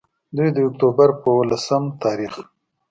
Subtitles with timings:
[0.35, 2.33] دوي د اکتوبر پۀ ولسم تاريخ